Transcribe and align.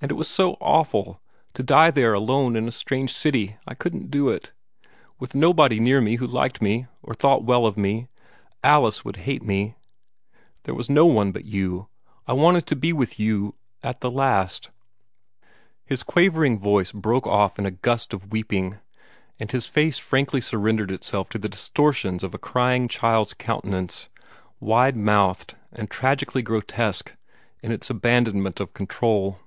And 0.00 0.10
it 0.10 0.16
was 0.16 0.28
so 0.28 0.58
awful, 0.60 1.22
to 1.54 1.62
die 1.62 1.90
there 1.90 2.12
alone 2.12 2.56
in 2.56 2.66
the 2.66 2.72
strange 2.72 3.10
city 3.14 3.56
I 3.66 3.72
couldn't 3.72 4.10
do 4.10 4.28
it 4.28 4.52
with 5.18 5.34
nobody 5.34 5.80
near 5.80 6.02
me 6.02 6.16
who 6.16 6.26
liked 6.26 6.60
me, 6.60 6.88
or 7.02 7.14
thought 7.14 7.42
well 7.44 7.64
of 7.64 7.78
me. 7.78 8.08
Alice 8.62 9.02
would 9.02 9.16
hate 9.24 9.42
me. 9.42 9.76
There 10.64 10.74
was 10.74 10.90
no 10.90 11.06
one 11.06 11.32
but 11.32 11.46
you. 11.46 11.88
I 12.26 12.34
wanted 12.34 12.66
to 12.66 12.76
be 12.76 12.92
with 12.92 13.18
you 13.18 13.54
at 13.82 14.02
the 14.02 14.10
last." 14.10 14.68
His 15.86 16.02
quavering 16.02 16.58
voice 16.58 16.92
broke 16.92 17.26
off 17.26 17.58
in 17.58 17.64
a 17.64 17.70
gust 17.70 18.12
of 18.12 18.30
weeping, 18.30 18.78
and 19.40 19.50
his 19.50 19.64
face 19.66 19.96
frankly 19.98 20.42
surrendered 20.42 20.90
itself 20.90 21.30
to 21.30 21.38
the 21.38 21.48
distortions 21.48 22.22
of 22.22 22.34
a 22.34 22.38
crying 22.38 22.88
child's 22.88 23.32
countenance, 23.32 24.10
wide 24.60 24.98
mouthed 24.98 25.56
and 25.72 25.88
tragically 25.90 26.42
grotesque 26.42 27.12
in 27.62 27.72
its 27.72 27.88
abandonment 27.88 28.60
of 28.60 28.74
control. 28.74 29.38